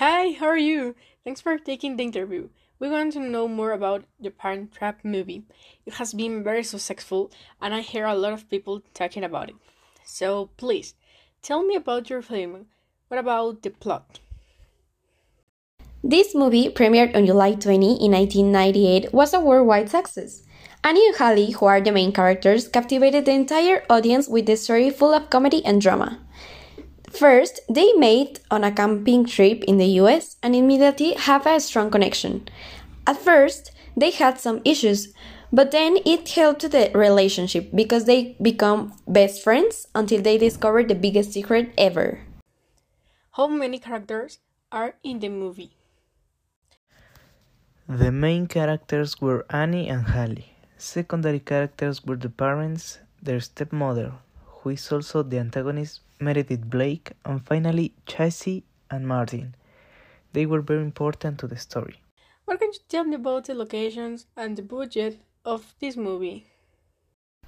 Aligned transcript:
Hi, 0.00 0.32
how 0.32 0.46
are 0.46 0.56
you? 0.56 0.94
Thanks 1.24 1.42
for 1.42 1.58
taking 1.58 1.98
the 1.98 2.04
interview. 2.04 2.48
We 2.78 2.88
want 2.88 3.12
to 3.12 3.20
know 3.20 3.46
more 3.46 3.72
about 3.72 4.04
the 4.18 4.30
Parent 4.30 4.72
Trap 4.72 5.00
movie. 5.04 5.44
It 5.84 5.92
has 6.00 6.14
been 6.14 6.42
very 6.42 6.64
successful, 6.64 7.30
and 7.60 7.74
I 7.74 7.82
hear 7.82 8.06
a 8.06 8.14
lot 8.14 8.32
of 8.32 8.48
people 8.48 8.80
talking 8.94 9.22
about 9.22 9.50
it. 9.50 9.56
So 10.02 10.48
please, 10.56 10.94
tell 11.42 11.62
me 11.62 11.76
about 11.76 12.08
your 12.08 12.22
film. 12.22 12.64
What 13.08 13.20
about 13.20 13.62
the 13.62 13.68
plot? 13.68 14.20
This 16.02 16.34
movie, 16.34 16.70
premiered 16.70 17.14
on 17.14 17.26
July 17.26 17.52
20 17.52 18.02
in 18.02 18.12
1998, 18.12 19.12
was 19.12 19.34
a 19.34 19.40
worldwide 19.40 19.90
success. 19.90 20.44
Annie 20.82 21.08
and 21.08 21.16
Hallie, 21.16 21.50
who 21.50 21.66
are 21.66 21.82
the 21.82 21.92
main 21.92 22.12
characters, 22.12 22.68
captivated 22.68 23.26
the 23.26 23.32
entire 23.32 23.84
audience 23.90 24.28
with 24.28 24.46
the 24.46 24.56
story 24.56 24.88
full 24.88 25.12
of 25.12 25.28
comedy 25.28 25.62
and 25.62 25.78
drama. 25.82 26.20
First, 27.10 27.60
they 27.68 27.92
met 27.94 28.40
on 28.50 28.64
a 28.64 28.72
camping 28.72 29.26
trip 29.26 29.64
in 29.64 29.78
the 29.78 29.98
US 30.00 30.36
and 30.42 30.54
immediately 30.54 31.14
have 31.14 31.44
a 31.46 31.60
strong 31.60 31.90
connection. 31.90 32.48
At 33.06 33.18
first, 33.18 33.72
they 33.96 34.10
had 34.10 34.38
some 34.38 34.62
issues, 34.64 35.12
but 35.52 35.72
then 35.72 35.98
it 36.06 36.28
helped 36.30 36.70
the 36.70 36.90
relationship 36.94 37.70
because 37.74 38.04
they 38.04 38.36
become 38.40 38.94
best 39.06 39.42
friends 39.42 39.88
until 39.94 40.22
they 40.22 40.38
discover 40.38 40.84
the 40.84 40.94
biggest 40.94 41.32
secret 41.32 41.72
ever. 41.76 42.20
How 43.32 43.48
many 43.48 43.78
characters 43.78 44.38
are 44.70 44.94
in 45.02 45.18
the 45.18 45.28
movie? 45.28 45.76
The 47.88 48.12
main 48.12 48.46
characters 48.46 49.20
were 49.20 49.44
Annie 49.50 49.88
and 49.88 50.06
Hallie. 50.14 50.54
Secondary 50.78 51.40
characters 51.40 52.04
were 52.04 52.16
the 52.16 52.30
parents, 52.30 53.00
their 53.20 53.40
stepmother, 53.40 54.14
who 54.60 54.70
is 54.70 54.92
also 54.92 55.22
the 55.22 55.38
antagonist, 55.38 56.00
Meredith 56.20 56.68
Blake, 56.68 57.12
and 57.24 57.44
finally 57.46 57.94
Chessy 58.06 58.64
and 58.90 59.06
Martin. 59.06 59.54
They 60.32 60.46
were 60.46 60.60
very 60.60 60.82
important 60.82 61.38
to 61.38 61.46
the 61.46 61.56
story. 61.56 62.00
What 62.44 62.60
can 62.60 62.70
you 62.72 62.78
tell 62.88 63.04
me 63.04 63.16
about 63.16 63.46
the 63.46 63.54
locations 63.54 64.26
and 64.36 64.56
the 64.56 64.62
budget 64.62 65.18
of 65.44 65.74
this 65.80 65.96
movie? 65.96 66.46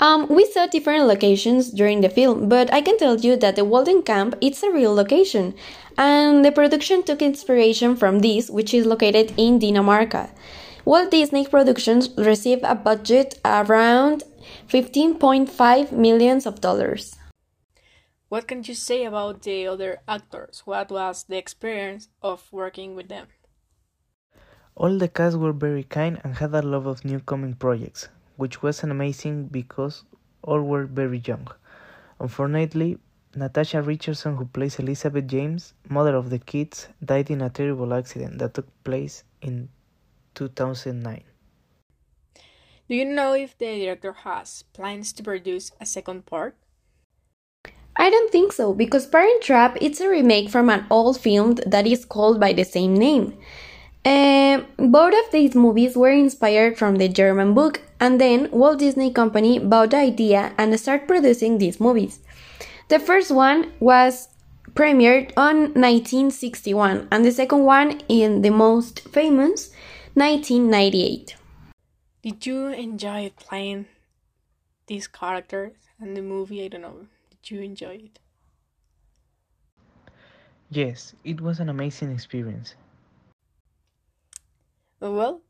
Um, 0.00 0.26
we 0.28 0.46
saw 0.46 0.66
different 0.66 1.06
locations 1.06 1.70
during 1.70 2.00
the 2.00 2.08
film, 2.08 2.48
but 2.48 2.72
I 2.72 2.80
can 2.80 2.98
tell 2.98 3.16
you 3.20 3.36
that 3.36 3.56
the 3.56 3.64
Walden 3.64 4.02
Camp 4.02 4.34
is 4.40 4.62
a 4.62 4.70
real 4.70 4.94
location, 4.94 5.54
and 5.98 6.44
the 6.44 6.50
production 6.50 7.02
took 7.02 7.20
inspiration 7.20 7.94
from 7.94 8.20
this, 8.20 8.48
which 8.48 8.72
is 8.72 8.86
located 8.86 9.32
in 9.36 9.60
Dinamarca. 9.60 10.30
Walt 10.84 11.10
Disney 11.12 11.46
Productions 11.46 12.10
received 12.16 12.64
a 12.64 12.74
budget 12.74 13.38
around 13.44 14.24
15.5 14.68 15.92
millions 15.92 16.46
of 16.46 16.60
dollars. 16.60 17.16
What 18.28 18.48
can 18.48 18.62
you 18.64 18.74
say 18.74 19.04
about 19.04 19.42
the 19.42 19.66
other 19.66 20.00
actors? 20.08 20.62
What 20.64 20.90
was 20.90 21.24
the 21.24 21.36
experience 21.36 22.08
of 22.22 22.48
working 22.50 22.94
with 22.94 23.08
them? 23.08 23.26
All 24.74 24.96
the 24.96 25.08
cast 25.08 25.36
were 25.36 25.52
very 25.52 25.84
kind 25.84 26.18
and 26.24 26.36
had 26.36 26.54
a 26.54 26.62
love 26.62 26.86
of 26.86 27.04
new 27.04 27.20
coming 27.20 27.54
projects, 27.54 28.08
which 28.36 28.62
was 28.62 28.82
amazing 28.82 29.48
because 29.48 30.04
all 30.42 30.62
were 30.62 30.86
very 30.86 31.22
young. 31.26 31.46
Unfortunately, 32.18 32.98
Natasha 33.34 33.82
Richardson, 33.82 34.36
who 34.36 34.46
plays 34.46 34.78
Elizabeth 34.78 35.26
James, 35.26 35.74
mother 35.88 36.16
of 36.16 36.30
the 36.30 36.38
kids, 36.38 36.88
died 37.04 37.30
in 37.30 37.42
a 37.42 37.50
terrible 37.50 37.92
accident 37.92 38.38
that 38.38 38.54
took 38.54 38.66
place 38.84 39.24
in 39.42 39.68
2009. 40.34 41.22
Do 42.92 42.98
you 42.98 43.06
know 43.06 43.32
if 43.32 43.56
the 43.56 43.80
director 43.80 44.12
has 44.12 44.64
plans 44.74 45.14
to 45.14 45.22
produce 45.22 45.72
a 45.80 45.86
second 45.86 46.26
part? 46.26 46.58
I 47.96 48.10
don't 48.10 48.30
think 48.30 48.52
so, 48.52 48.74
because 48.74 49.06
Parent 49.06 49.42
Trap 49.42 49.78
is 49.80 49.98
a 50.02 50.10
remake 50.10 50.50
from 50.50 50.68
an 50.68 50.84
old 50.90 51.18
film 51.18 51.54
that 51.64 51.86
is 51.86 52.04
called 52.04 52.38
by 52.38 52.52
the 52.52 52.64
same 52.64 52.92
name. 52.92 53.38
Uh, 54.04 54.60
both 54.76 55.14
of 55.14 55.32
these 55.32 55.54
movies 55.54 55.96
were 55.96 56.10
inspired 56.10 56.76
from 56.76 56.96
the 56.96 57.08
German 57.08 57.54
book, 57.54 57.80
and 57.98 58.20
then 58.20 58.50
Walt 58.50 58.80
Disney 58.80 59.10
Company 59.10 59.58
bought 59.58 59.92
the 59.92 59.96
idea 59.96 60.52
and 60.58 60.78
started 60.78 61.08
producing 61.08 61.56
these 61.56 61.80
movies. 61.80 62.20
The 62.88 62.98
first 62.98 63.30
one 63.30 63.72
was 63.80 64.28
premiered 64.74 65.32
on 65.34 65.72
1961, 65.72 67.08
and 67.10 67.24
the 67.24 67.32
second 67.32 67.64
one, 67.64 68.02
in 68.10 68.42
the 68.42 68.50
most 68.50 69.00
famous, 69.08 69.70
1998. 70.12 71.36
Did 72.22 72.46
you 72.46 72.68
enjoy 72.68 73.30
playing 73.36 73.86
these 74.86 75.08
characters 75.08 75.72
and 75.98 76.16
the 76.16 76.22
movie? 76.22 76.64
I 76.64 76.68
don't 76.68 76.82
know. 76.82 77.06
Did 77.30 77.50
you 77.50 77.60
enjoy 77.60 77.96
it? 77.96 78.18
Yes, 80.70 81.14
it 81.24 81.40
was 81.40 81.58
an 81.60 81.68
amazing 81.68 82.12
experience. 82.12 82.76
Well, 85.00 85.40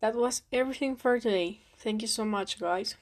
that 0.00 0.14
was 0.14 0.42
everything 0.52 0.96
for 0.96 1.18
today. 1.18 1.60
Thank 1.78 2.02
you 2.02 2.08
so 2.08 2.24
much, 2.24 2.60
guys. 2.60 2.96